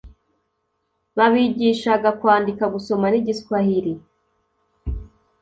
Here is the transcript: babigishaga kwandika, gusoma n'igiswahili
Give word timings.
babigishaga 1.17 2.09
kwandika, 2.19 2.63
gusoma 2.73 3.05
n'igiswahili 3.09 3.93